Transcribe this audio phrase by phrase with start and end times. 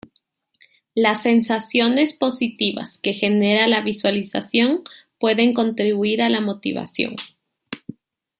[0.95, 4.81] Las sensaciones positivas que genera la visualización
[5.19, 7.15] pueden contribuir a la motivación.